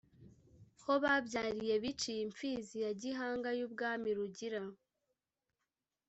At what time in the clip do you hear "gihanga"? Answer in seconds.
3.01-3.49